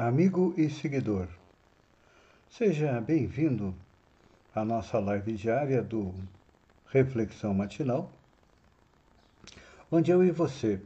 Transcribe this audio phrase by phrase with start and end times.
[0.00, 1.28] Amigo e seguidor.
[2.48, 3.74] Seja bem-vindo
[4.54, 6.14] à nossa live diária do
[6.86, 8.10] Reflexão Matinal,
[9.92, 10.80] onde eu e você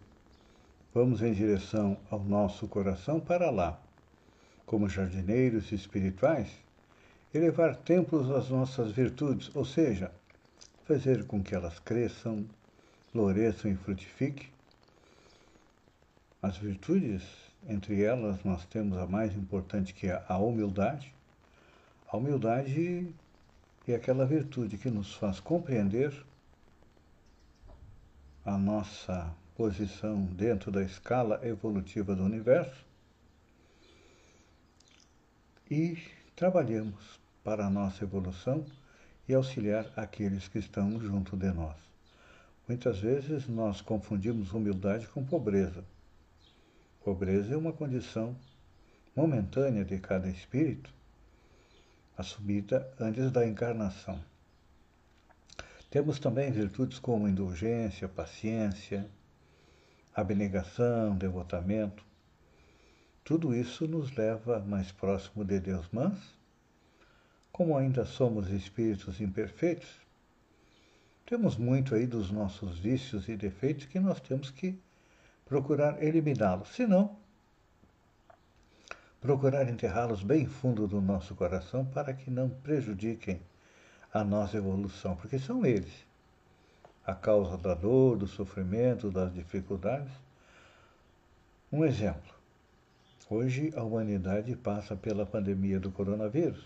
[0.92, 3.80] vamos em direção ao nosso coração para lá,
[4.66, 6.48] como jardineiros espirituais,
[7.32, 10.10] elevar templos às nossas virtudes, ou seja,
[10.86, 12.44] fazer com que elas cresçam,
[13.12, 14.53] floresçam e frutifiquem.
[16.44, 17.22] As virtudes
[17.66, 21.10] entre elas, nós temos a mais importante, que é a humildade.
[22.06, 23.14] A humildade
[23.88, 26.12] é aquela virtude que nos faz compreender
[28.44, 32.84] a nossa posição dentro da escala evolutiva do universo
[35.70, 35.96] e
[36.36, 38.66] trabalhamos para a nossa evolução
[39.26, 41.76] e auxiliar aqueles que estão junto de nós.
[42.68, 45.82] Muitas vezes nós confundimos humildade com pobreza.
[47.04, 48.34] Pobreza é uma condição
[49.14, 50.90] momentânea de cada espírito,
[52.16, 54.18] assumida antes da encarnação.
[55.90, 59.06] Temos também virtudes como indulgência, paciência,
[60.14, 62.02] abnegação, devotamento.
[63.22, 66.18] Tudo isso nos leva mais próximo de Deus, mas,
[67.52, 70.00] como ainda somos espíritos imperfeitos,
[71.26, 74.80] temos muito aí dos nossos vícios e defeitos que nós temos que
[75.44, 76.68] procurar eliminá-los.
[76.68, 77.16] Se não,
[79.20, 83.40] procurar enterrá-los bem fundo do nosso coração para que não prejudiquem
[84.12, 86.04] a nossa evolução, porque são eles
[87.06, 90.12] a causa da dor, do sofrimento, das dificuldades.
[91.70, 92.32] Um exemplo.
[93.28, 96.64] Hoje a humanidade passa pela pandemia do coronavírus.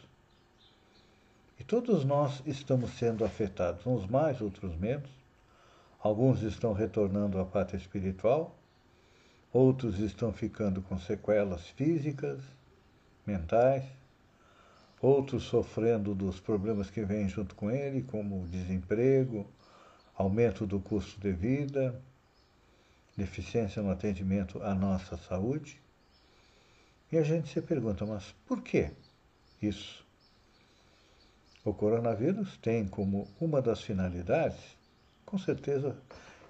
[1.58, 5.10] E todos nós estamos sendo afetados, uns mais, outros menos.
[6.00, 8.57] Alguns estão retornando à pátria espiritual,
[9.53, 12.41] outros estão ficando com sequelas físicas,
[13.26, 13.84] mentais,
[15.00, 19.47] outros sofrendo dos problemas que vêm junto com ele, como desemprego,
[20.14, 22.00] aumento do custo de vida,
[23.16, 25.80] deficiência no atendimento à nossa saúde.
[27.10, 28.91] E a gente se pergunta, mas por que
[29.62, 30.06] isso?
[31.65, 34.76] O coronavírus tem como uma das finalidades,
[35.25, 35.97] com certeza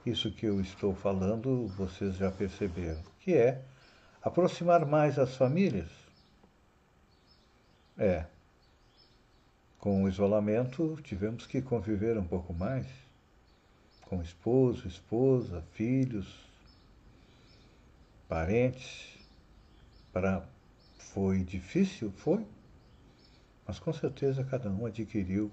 [0.05, 3.63] isso que eu estou falando, vocês já perceberam, que é
[4.23, 5.91] aproximar mais as famílias.
[7.97, 8.27] É.
[9.79, 12.87] Com o isolamento, tivemos que conviver um pouco mais
[14.03, 16.27] com esposo, esposa, filhos,
[18.27, 19.17] parentes.
[20.13, 20.49] Para
[21.13, 22.47] foi difícil, foi,
[23.67, 25.51] mas com certeza cada um adquiriu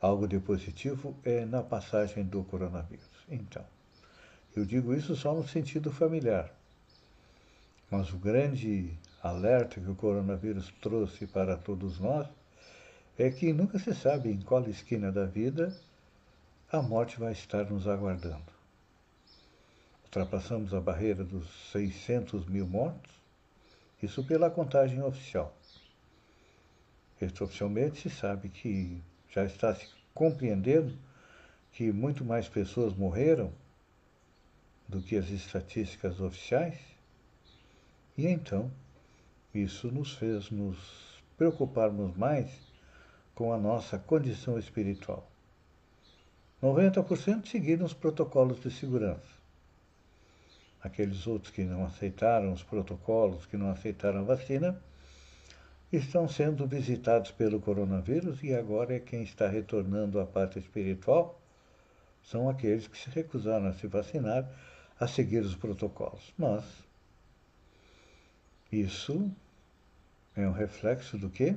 [0.00, 3.08] algo de positivo é na passagem do coronavírus.
[3.28, 3.64] Então,
[4.56, 6.52] eu digo isso só no sentido familiar.
[7.90, 8.92] Mas o grande
[9.22, 12.26] alerta que o coronavírus trouxe para todos nós
[13.18, 15.74] é que nunca se sabe em qual esquina da vida
[16.70, 18.52] a morte vai estar nos aguardando.
[20.04, 23.12] Ultrapassamos a barreira dos 600 mil mortos,
[24.02, 25.54] isso pela contagem oficial.
[27.20, 30.96] Extraoficialmente se sabe que já está se compreendendo
[31.72, 33.52] que muito mais pessoas morreram
[34.88, 36.78] do que as estatísticas oficiais?
[38.16, 38.70] E então,
[39.54, 40.78] isso nos fez nos
[41.36, 42.50] preocuparmos mais
[43.34, 45.30] com a nossa condição espiritual.
[46.62, 49.38] 90% seguiram os protocolos de segurança.
[50.82, 54.80] Aqueles outros que não aceitaram os protocolos, que não aceitaram a vacina,
[55.92, 61.40] estão sendo visitados pelo coronavírus e agora é quem está retornando à parte espiritual
[62.22, 64.46] são aqueles que se recusaram a se vacinar
[64.98, 66.32] a seguir os protocolos.
[66.36, 66.64] Mas
[68.70, 69.30] isso
[70.36, 71.56] é um reflexo do quê?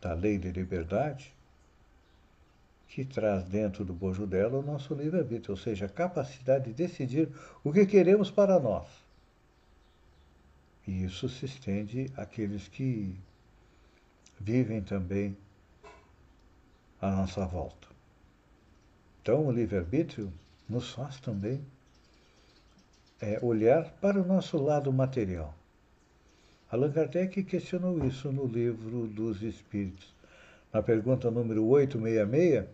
[0.00, 1.34] Da lei de liberdade,
[2.88, 7.28] que traz dentro do bojo dela o nosso livre-arbítrio, ou seja, a capacidade de decidir
[7.62, 8.86] o que queremos para nós.
[10.86, 13.18] E isso se estende àqueles que
[14.38, 15.36] vivem também
[17.00, 17.88] à nossa volta.
[19.22, 20.32] Então, o livre-arbítrio
[20.68, 21.64] nos faz também
[23.20, 25.54] é, olhar para o nosso lado material.
[26.70, 30.12] Allan Kardec questionou isso no livro dos Espíritos.
[30.72, 32.64] Na pergunta número 866,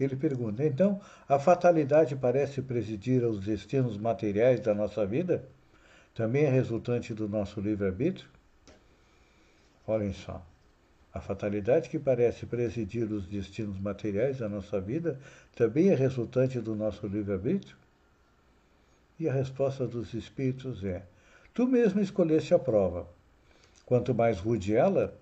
[0.00, 5.44] ele pergunta: então, a fatalidade parece presidir aos destinos materiais da nossa vida?
[6.14, 8.28] Também é resultante do nosso livre-arbítrio?
[9.86, 10.44] Olhem só.
[11.12, 15.18] A fatalidade que parece presidir os destinos materiais da nossa vida
[15.54, 17.76] também é resultante do nosso livre-arbítrio?
[19.18, 21.02] E a resposta dos espíritos é:
[21.52, 23.06] tu mesmo escolheste a prova.
[23.84, 25.14] Quanto mais rude ela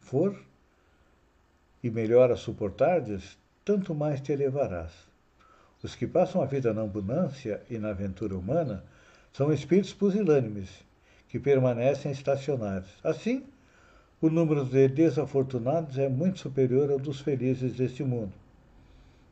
[0.00, 0.36] for
[1.82, 4.90] e melhor a suportardes, tanto mais te elevarás.
[5.82, 8.82] Os que passam a vida na abundância e na aventura humana
[9.32, 10.70] são espíritos pusilânimes,
[11.28, 12.90] que permanecem estacionários.
[13.04, 13.44] Assim,
[14.20, 18.32] o número de desafortunados é muito superior ao dos felizes deste mundo.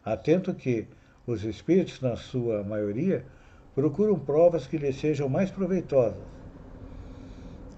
[0.05, 0.87] Atento que
[1.27, 3.25] os espíritos, na sua maioria,
[3.75, 6.23] procuram provas que lhes sejam mais proveitosas.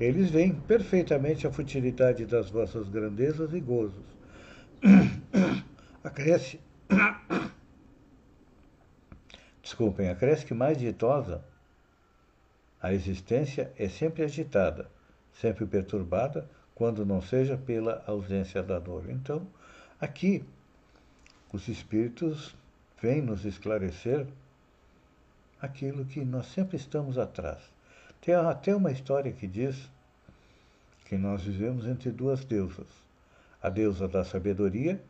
[0.00, 4.04] Eles veem perfeitamente a futilidade das vossas grandezas e gozos.
[6.02, 6.60] Acresce.
[9.62, 11.42] Desculpem, acresce que mais ditosa
[12.84, 14.90] a existência é sempre agitada,
[15.32, 19.08] sempre perturbada, quando não seja pela ausência da dor.
[19.08, 19.46] Então,
[19.98, 20.44] aqui,
[21.50, 22.54] os Espíritos
[23.00, 24.26] vêm nos esclarecer
[25.60, 27.58] aquilo que nós sempre estamos atrás.
[28.20, 29.88] Tem até uma história que diz
[31.04, 32.86] que nós vivemos entre duas deusas:
[33.62, 35.00] a deusa da sabedoria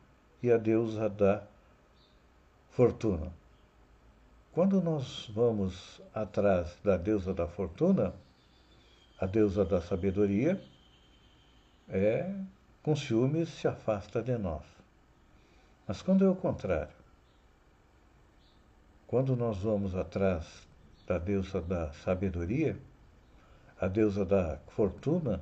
[0.42, 1.42] e a deusa da
[2.72, 3.32] fortuna.
[4.52, 8.14] Quando nós vamos atrás da deusa da fortuna,
[9.20, 10.62] a deusa da sabedoria,
[11.88, 12.32] é,
[12.82, 14.62] com ciúmes se afasta de nós.
[15.86, 17.03] Mas quando é o contrário,
[19.14, 20.66] quando nós vamos atrás
[21.06, 22.76] da deusa da sabedoria,
[23.80, 25.40] a deusa da fortuna,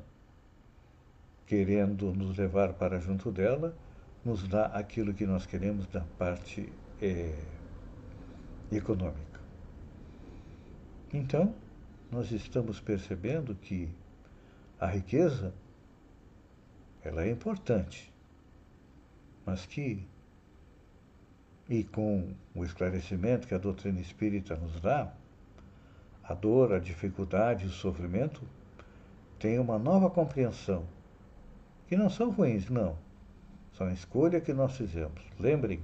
[1.47, 3.75] querendo nos levar para junto dela,
[4.23, 6.71] nos dá aquilo que nós queremos da parte
[7.01, 7.35] é,
[8.71, 9.41] econômica.
[11.11, 11.55] Então,
[12.11, 13.89] nós estamos percebendo que
[14.79, 15.55] a riqueza
[17.03, 18.13] ela é importante,
[19.47, 20.07] mas que,
[21.73, 25.11] e com o esclarecimento que a doutrina espírita nos dá,
[26.23, 28.43] a dor, a dificuldade, o sofrimento
[29.39, 30.85] têm uma nova compreensão,
[31.89, 32.99] que não são ruins, não,
[33.73, 35.23] são a escolha que nós fizemos.
[35.41, 35.81] Lembrem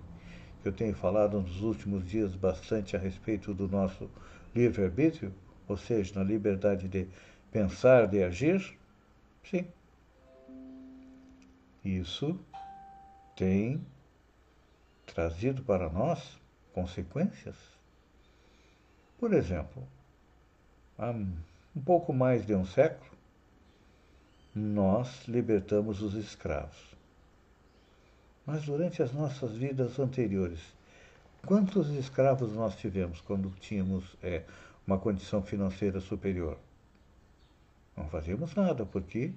[0.61, 4.11] que eu tenho falado nos últimos dias bastante a respeito do nosso
[4.55, 5.33] livre-arbítrio,
[5.67, 7.09] ou seja, na liberdade de
[7.51, 8.77] pensar, de agir?
[9.43, 9.65] Sim.
[11.83, 12.39] Isso
[13.35, 13.81] tem
[15.19, 16.39] trazido para nós
[16.73, 17.57] consequências.
[19.19, 19.83] Por exemplo,
[20.97, 23.11] há um pouco mais de um século,
[24.55, 26.95] nós libertamos os escravos.
[28.47, 30.61] Mas durante as nossas vidas anteriores,
[31.45, 34.45] quantos escravos nós tivemos quando tínhamos é,
[34.87, 36.57] uma condição financeira superior?
[37.97, 39.33] Não fazíamos nada, porque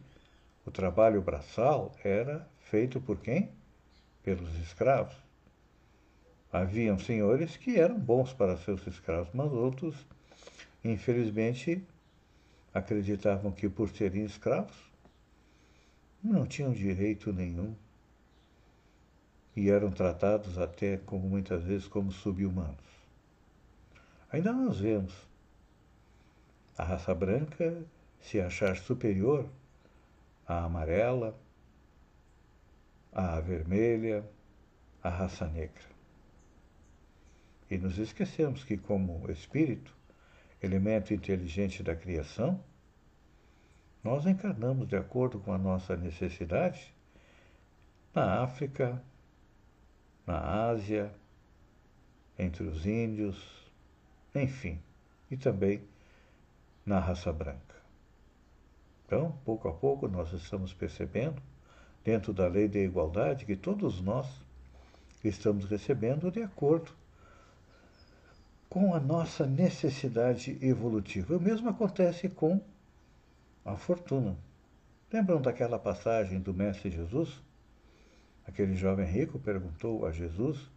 [0.63, 3.49] o trabalho braçal era feito por quem?
[4.21, 5.30] Pelos escravos.
[6.51, 9.95] Haviam senhores que eram bons para seus escravos, mas outros,
[10.83, 11.81] infelizmente,
[12.73, 14.75] acreditavam que por serem escravos
[16.23, 17.75] não tinham direito nenhum
[19.55, 22.77] e eram tratados até como muitas vezes como subhumanos.
[24.31, 25.13] Ainda nós vemos
[26.77, 27.83] a raça branca
[28.21, 29.49] se achar superior
[30.47, 31.37] a amarela,
[33.11, 34.23] a vermelha,
[35.03, 35.90] a raça negra.
[37.71, 39.95] E nos esquecemos que, como espírito,
[40.61, 42.61] elemento inteligente da criação,
[44.03, 46.93] nós encarnamos de acordo com a nossa necessidade
[48.13, 49.01] na África,
[50.27, 51.15] na Ásia,
[52.37, 53.71] entre os índios,
[54.35, 54.77] enfim,
[55.29, 55.81] e também
[56.85, 57.77] na raça branca.
[59.05, 61.41] Então, pouco a pouco, nós estamos percebendo,
[62.03, 64.27] dentro da lei da igualdade, que todos nós
[65.23, 66.99] estamos recebendo de acordo
[68.71, 71.35] com a nossa necessidade evolutiva.
[71.35, 72.61] O mesmo acontece com
[73.65, 74.37] a fortuna.
[75.11, 77.43] Lembram daquela passagem do Mestre Jesus?
[78.47, 80.71] Aquele jovem rico perguntou a Jesus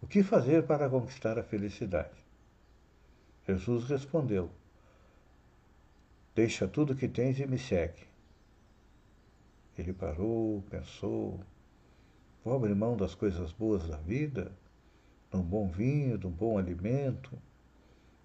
[0.00, 2.24] o que fazer para conquistar a felicidade.
[3.48, 4.48] Jesus respondeu:
[6.36, 8.06] Deixa tudo que tens e me segue.
[9.76, 11.40] Ele parou, pensou,
[12.44, 14.52] vou abrir mão das coisas boas da vida,
[15.30, 17.36] de um bom vinho, de um bom alimento,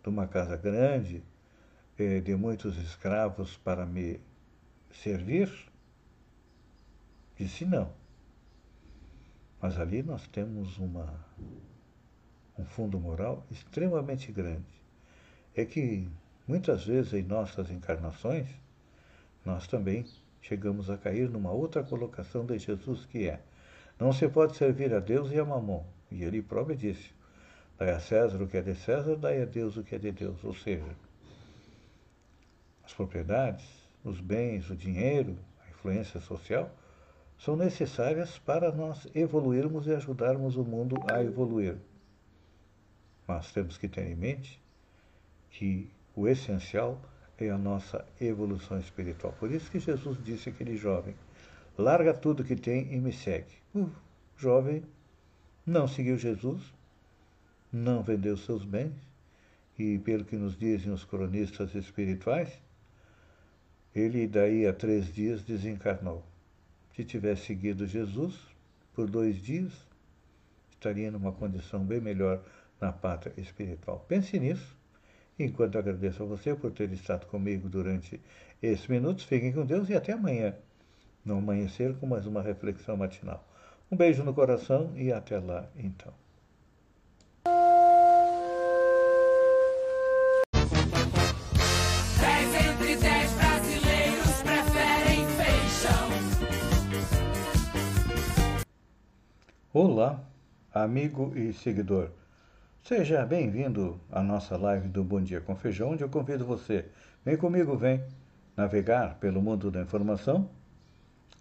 [0.01, 1.24] de uma casa grande,
[1.98, 4.19] eh, de muitos escravos para me
[4.91, 5.50] servir?
[7.38, 7.91] Disse não.
[9.62, 11.25] Mas ali nós temos uma,
[12.57, 14.81] um fundo moral extremamente grande.
[15.55, 16.10] É que
[16.48, 18.48] muitas vezes em nossas encarnações,
[19.45, 20.05] nós também
[20.41, 23.41] chegamos a cair numa outra colocação de Jesus que é:
[24.00, 25.86] não se pode servir a Deus e a Mamon.
[26.13, 27.12] E ele próprio disse:
[27.77, 30.12] dai a César o que é de César, dai a Deus o que é de
[30.12, 30.43] Deus.
[30.43, 30.96] Ou seja,
[32.86, 33.65] as propriedades,
[34.03, 36.70] os bens, o dinheiro, a influência social
[37.39, 41.77] são necessárias para nós evoluirmos e ajudarmos o mundo a evoluir.
[43.27, 44.62] Mas temos que ter em mente
[45.50, 47.01] que o essencial
[47.39, 49.34] é a nossa evolução espiritual.
[49.39, 51.15] Por isso que Jesus disse àquele jovem:
[51.75, 53.55] larga tudo que tem e me segue.
[53.74, 53.89] O
[54.38, 54.84] jovem
[55.65, 56.62] não seguiu Jesus,
[57.72, 58.93] não vendeu seus bens,
[59.77, 62.60] e pelo que nos dizem os cronistas espirituais,
[63.96, 66.24] ele daí a três dias desencarnou.
[66.96, 68.39] Se tivesse seguido Jesus
[68.93, 69.74] por dois dias,
[70.72, 72.43] estaria numa condição bem melhor
[72.79, 74.05] na pátria espiritual.
[74.08, 74.75] Pense nisso
[75.38, 78.22] Enquanto agradeço a você por ter estado comigo durante
[78.62, 80.55] esses minutos, fiquem com Deus e até amanhã,
[81.25, 83.43] no amanhecer, com mais uma reflexão matinal.
[83.93, 86.12] Um beijo no coração e até lá, então.
[99.71, 100.23] Olá,
[100.73, 102.09] amigo e seguidor.
[102.81, 106.85] Seja bem-vindo à nossa live do Bom Dia com Feijão, onde eu convido você,
[107.23, 108.03] vem comigo, vem
[108.57, 110.50] navegar pelo mundo da informação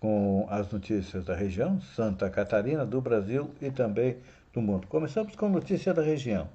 [0.03, 4.17] com as notícias da região, Santa Catarina, do Brasil e também
[4.53, 4.89] do mundo.
[4.89, 6.51] Começamos com notícia da região.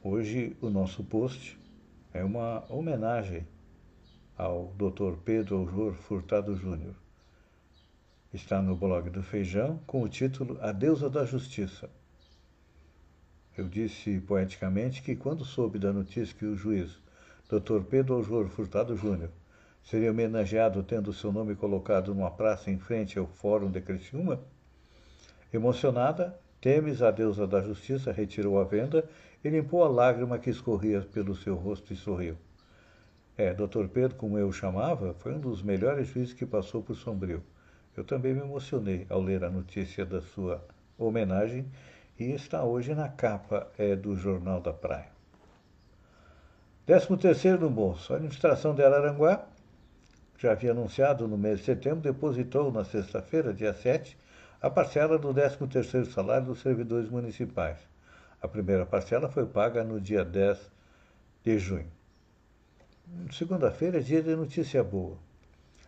[0.00, 1.58] Hoje o nosso post
[2.14, 3.44] é uma homenagem
[4.38, 5.16] ao Dr.
[5.24, 6.94] Pedro Aljor Furtado Júnior.
[8.32, 11.90] Está no blog do Feijão com o título A Deusa da Justiça.
[13.58, 16.96] Eu disse poeticamente que, quando soube da notícia que o juiz
[17.48, 17.82] Dr.
[17.90, 19.30] Pedro Aljor Furtado Júnior
[19.82, 24.40] seria homenageado tendo seu nome colocado numa praça em frente ao Fórum de Criciúma,
[25.52, 29.04] emocionada, Temes, a deusa da justiça, retirou a venda
[29.42, 32.36] e limpou a lágrima que escorria pelo seu rosto e sorriu.
[33.36, 33.88] É, Dr.
[33.92, 37.42] Pedro, como eu o chamava, foi um dos melhores juízes que passou por Sombrio.
[37.96, 40.64] Eu também me emocionei ao ler a notícia da sua
[40.96, 41.66] homenagem
[42.18, 45.10] e está hoje na capa é, do Jornal da Praia.
[46.86, 48.12] 13 terceiro no bolso.
[48.12, 49.46] A administração de Araranguá,
[50.42, 54.18] já havia anunciado no mês de setembro, depositou na sexta-feira, dia 7,
[54.60, 57.78] a parcela do 13 terceiro salário dos servidores municipais.
[58.40, 60.58] A primeira parcela foi paga no dia 10
[61.44, 61.86] de junho.
[63.30, 65.16] Segunda-feira é dia de notícia boa.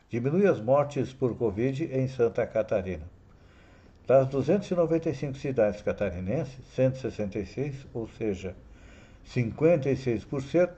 [0.08, 3.11] Diminui as mortes por Covid em Santa Catarina.
[4.06, 8.54] Das 295 cidades catarinenses, 166, ou seja,
[9.26, 10.70] 56%,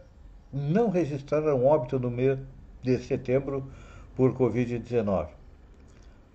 [0.51, 2.39] não registraram óbito no mês
[2.87, 3.69] de setembro
[4.15, 5.27] por Covid-19.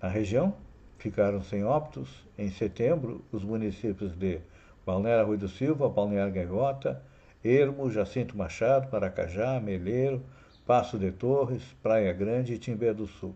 [0.02, 0.54] Na região,
[0.98, 4.38] ficaram sem óbitos em setembro os municípios de
[4.84, 7.02] Balneário Rui do Silva, Balneário Gaivota,
[7.42, 10.22] Ermo, Jacinto Machado, Maracajá, Meleiro,
[10.66, 13.34] Passo de Torres, Praia Grande e Timbé do Sul.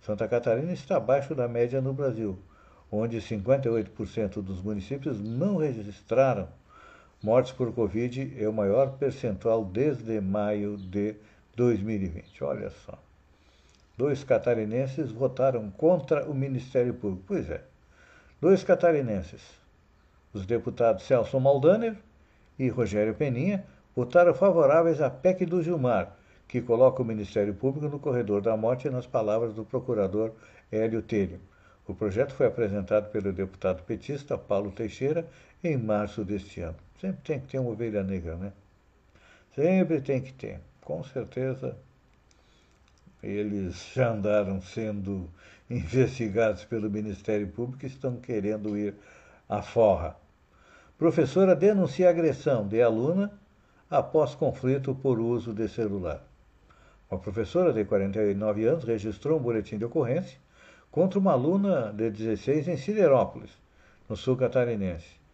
[0.00, 2.38] Santa Catarina está abaixo da média no Brasil,
[2.92, 6.46] onde 58% dos municípios não registraram
[7.20, 11.16] mortes por Covid, é o maior percentual desde maio de
[11.56, 12.44] 2020.
[12.44, 12.98] Olha só.
[13.96, 17.24] Dois catarinenses votaram contra o Ministério Público.
[17.26, 17.62] Pois é.
[18.40, 19.40] Dois catarinenses,
[20.34, 21.96] os deputados Celso Maldaner
[22.58, 26.14] e Rogério Peninha, votaram favoráveis à PEC do Gilmar,
[26.46, 30.32] que coloca o Ministério Público no corredor da morte, nas palavras do procurador
[30.70, 31.40] Hélio Telho.
[31.88, 35.26] O projeto foi apresentado pelo deputado petista Paulo Teixeira
[35.64, 36.76] em março deste ano.
[37.00, 38.52] Sempre tem que ter uma ovelha negra, né?
[39.54, 40.60] Sempre tem que ter.
[40.86, 41.76] Com certeza,
[43.20, 45.28] eles já andaram sendo
[45.68, 48.94] investigados pelo Ministério Público e estão querendo ir
[49.48, 50.16] à forra.
[50.96, 53.32] Professora denuncia agressão de aluna
[53.90, 56.22] após conflito por uso de celular.
[57.10, 60.38] Uma professora de 49 anos registrou um boletim de ocorrência
[60.88, 63.50] contra uma aluna de 16 em Siderópolis,
[64.08, 65.25] no sul catarinense.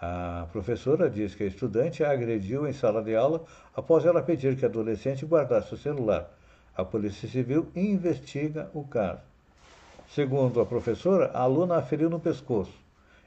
[0.00, 4.56] A professora diz que a estudante a agrediu em sala de aula após ela pedir
[4.56, 6.30] que a adolescente guardasse o celular.
[6.76, 9.22] A Polícia Civil investiga o caso.
[10.08, 12.72] Segundo a professora, a aluna a feriu no pescoço.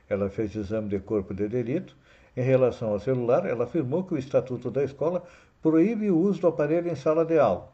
[0.10, 1.96] Ela fez exame de corpo de delito.
[2.36, 5.24] Em relação ao celular, ela afirmou que o estatuto da escola
[5.62, 7.70] proíbe o uso do aparelho em sala de aula.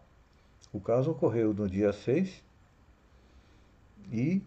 [0.74, 2.44] O caso ocorreu no dia 6
[4.12, 4.42] e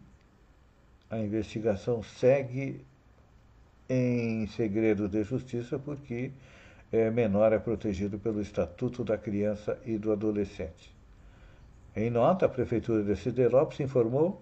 [1.08, 2.84] a investigação segue
[3.92, 6.30] em segredo de justiça porque
[6.92, 10.94] é, menor é protegido pelo Estatuto da Criança e do Adolescente.
[11.96, 14.40] Em nota, a Prefeitura de Siderópolis informou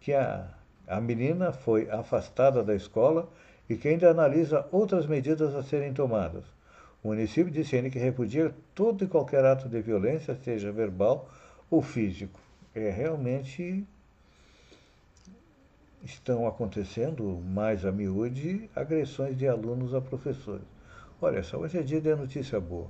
[0.00, 0.48] que a,
[0.88, 3.28] a menina foi afastada da escola
[3.70, 6.44] e que ainda analisa outras medidas a serem tomadas.
[7.02, 11.30] O município disse ainda que repudia todo e qualquer ato de violência, seja verbal
[11.70, 12.40] ou físico.
[12.74, 13.86] É realmente
[16.04, 20.66] estão acontecendo mais a miúde agressões de alunos a professores.
[21.20, 22.86] Olha só, hoje é dia de notícia boa.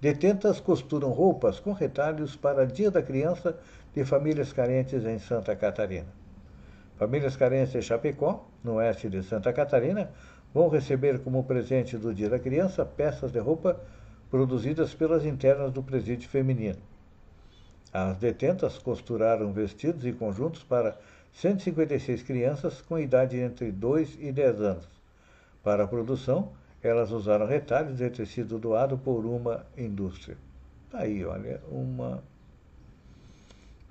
[0.00, 3.56] Detentas costuram roupas com retalhos para Dia da Criança
[3.94, 6.08] de famílias carentes em Santa Catarina.
[6.96, 10.10] Famílias carentes de Chapecó, no oeste de Santa Catarina,
[10.52, 13.80] vão receber como presente do Dia da Criança peças de roupa
[14.30, 16.78] produzidas pelas internas do presídio feminino.
[17.92, 20.98] As detentas costuraram vestidos e conjuntos para
[21.34, 24.88] 156 crianças com idade entre 2 e 10 anos.
[25.62, 30.36] Para a produção, elas usaram retalhos de tecido doado por uma indústria.
[30.90, 32.22] Tá aí, olha, uma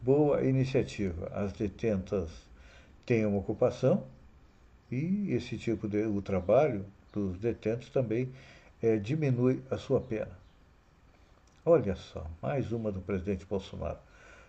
[0.02, 1.28] boa iniciativa.
[1.34, 2.30] As detentas
[3.06, 4.06] têm uma ocupação
[4.92, 8.32] e esse tipo de o trabalho dos detentos também
[8.82, 10.32] é, diminui a sua pena.
[11.66, 14.00] Olha só, mais uma do presidente Bolsonaro.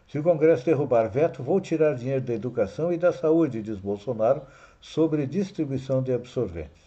[0.08, 4.42] Se o Congresso derrubar veto, vou tirar dinheiro da educação e da saúde, diz Bolsonaro,
[4.80, 6.84] sobre distribuição de absorventes.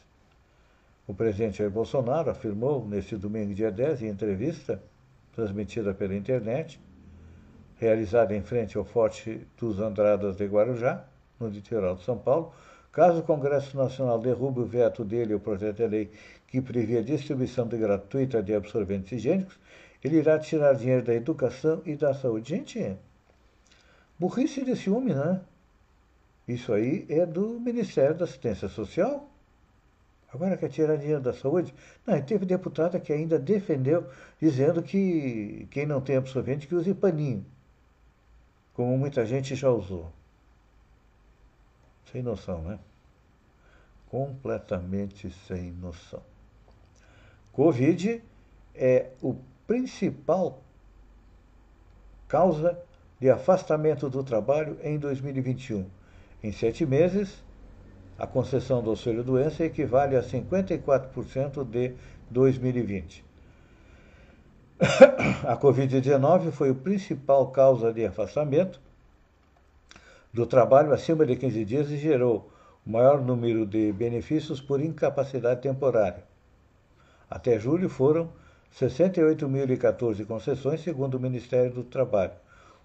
[1.08, 4.82] O presidente Jair Bolsonaro afirmou neste domingo, dia 10, em entrevista
[5.34, 6.80] transmitida pela internet,
[7.78, 11.06] realizada em frente ao Forte dos Andradas de Guarujá,
[11.40, 12.52] no litoral de São Paulo,
[12.92, 16.12] caso o Congresso Nacional derrube o veto dele ao projeto de lei
[16.48, 19.60] que previa a distribuição de gratuita de absorventes higiênicos,
[20.04, 22.50] ele irá tirar dinheiro da educação e da saúde.
[22.50, 22.98] Gente,
[24.20, 25.42] Burrice de ciúme, né?
[26.48, 29.30] Isso aí é do Ministério da Assistência Social.
[30.34, 31.74] Agora quer tirar dinheiro da saúde?
[32.06, 36.94] Não, e teve deputada que ainda defendeu, dizendo que quem não tem absorvente que use
[36.94, 37.46] paninho.
[38.74, 40.12] Como muita gente já usou.
[42.12, 42.80] Sem noção, né?
[44.10, 46.22] Completamente sem noção.
[47.52, 48.24] Covid
[48.76, 50.62] é o principal
[52.28, 52.80] causa
[53.20, 55.86] de afastamento do trabalho em 2021.
[56.44, 57.44] Em sete meses,
[58.18, 61.94] a concessão do auxílio-doença equivale a 54% de
[62.30, 63.26] 2020.
[65.48, 68.80] A Covid-19 foi a principal causa de afastamento
[70.32, 72.52] do trabalho acima de 15 dias e gerou
[72.86, 76.24] o maior número de benefícios por incapacidade temporária.
[77.30, 78.30] Até julho foram
[78.74, 82.34] 68.014 concessões, segundo o Ministério do Trabalho.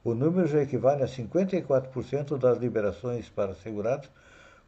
[0.04, 4.10] O número já equivale a 54% das liberações para segurados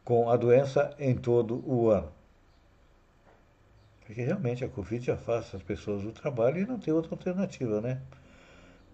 [0.03, 2.11] com a doença em todo o ano.
[4.05, 8.01] Porque realmente a Covid afasta as pessoas do trabalho e não tem outra alternativa, né?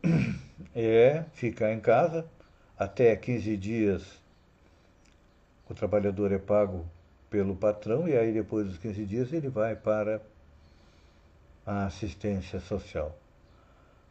[0.75, 2.25] É ficar em casa
[2.77, 4.21] até 15 dias
[5.71, 6.85] o trabalhador é pago
[7.29, 10.21] pelo patrão e aí depois dos 15 dias ele vai para
[11.65, 13.17] a assistência social.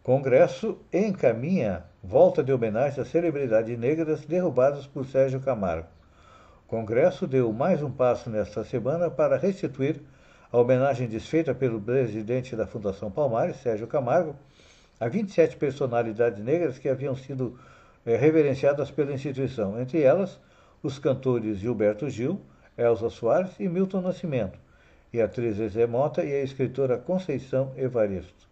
[0.03, 5.87] Congresso encaminha volta de homenagem às celebridades negras derrubadas por Sérgio Camargo.
[6.67, 10.01] O Congresso deu mais um passo nesta semana para restituir
[10.51, 14.35] a homenagem desfeita pelo presidente da Fundação Palmares, Sérgio Camargo,
[14.99, 17.59] a 27 personalidades negras que haviam sido
[18.05, 20.41] é, reverenciadas pela instituição, entre elas
[20.83, 22.41] os cantores Gilberto Gil,
[22.77, 24.59] Elza Soares e Milton Nascimento,
[25.13, 25.57] e a atriz
[25.89, 28.50] Mota e a escritora Conceição Evaristo.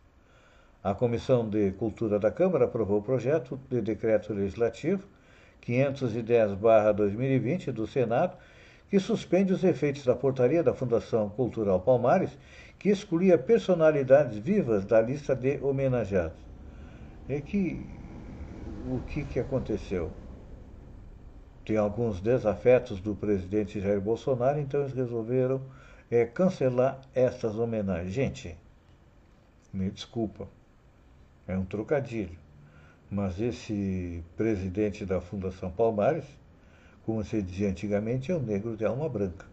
[0.82, 5.08] A Comissão de Cultura da Câmara aprovou o projeto de decreto legislativo
[5.66, 8.36] 510-2020 do Senado,
[8.88, 12.30] que suspende os efeitos da portaria da Fundação Cultural Palmares,
[12.78, 16.38] que excluía personalidades vivas da lista de homenageados.
[17.28, 17.84] É que
[18.88, 20.12] o que, que aconteceu?
[21.64, 25.60] Tem alguns desafetos do presidente Jair Bolsonaro, então eles resolveram
[26.10, 28.14] é, cancelar essas homenagens.
[28.14, 28.56] Gente,
[29.70, 30.48] me desculpa,
[31.48, 32.38] é um trocadilho.
[33.10, 36.26] Mas esse presidente da Fundação Palmares,
[37.04, 39.46] como se dizia antigamente, é o negro de alma branca.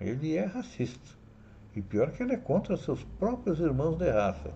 [0.00, 1.16] Ele é racista.
[1.74, 4.50] E pior que ele é contra seus próprios irmãos de raça.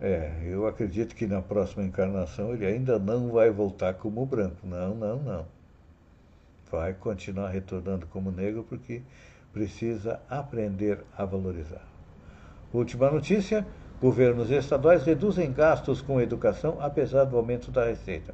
[0.00, 4.66] É, eu acredito que na próxima encarnação ele ainda não vai voltar como branco.
[4.66, 5.46] Não, não, não.
[6.70, 9.02] Vai continuar retornando como negro porque
[9.52, 11.86] precisa aprender a valorizar.
[12.72, 13.66] Última notícia:
[14.00, 18.32] Governos estaduais reduzem gastos com educação apesar do aumento da receita.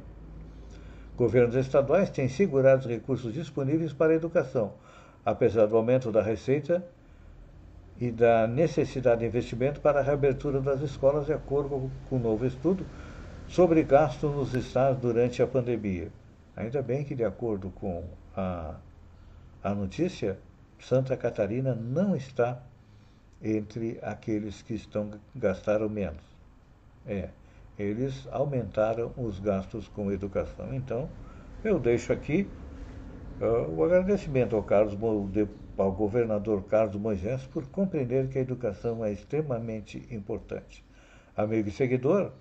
[1.17, 4.73] Governos estaduais têm segurado os recursos disponíveis para a educação,
[5.25, 6.85] apesar do aumento da receita
[7.99, 12.21] e da necessidade de investimento para a reabertura das escolas, de acordo com o um
[12.21, 12.85] novo estudo
[13.47, 16.09] sobre gasto nos estados durante a pandemia.
[16.55, 18.03] Ainda bem que, de acordo com
[18.35, 18.75] a,
[19.63, 20.37] a notícia,
[20.79, 22.61] Santa Catarina não está
[23.45, 26.23] entre aqueles que estão gastaram menos.
[27.05, 27.29] É,
[27.77, 30.73] eles aumentaram os gastos com educação.
[30.73, 31.07] Então,
[31.63, 32.49] eu deixo aqui
[33.39, 34.97] uh, o agradecimento ao, Carlos,
[35.77, 40.83] ao governador Carlos Moisés por compreender que a educação é extremamente importante.
[41.37, 42.31] Amigo e seguidor,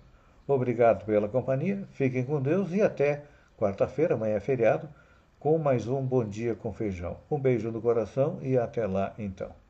[0.49, 3.25] obrigado pela companhia, fiquem com Deus e até
[3.59, 4.89] quarta-feira, amanhã é feriado,
[5.39, 7.19] com mais um Bom Dia com Feijão.
[7.31, 9.64] Um beijo no coração e até lá então.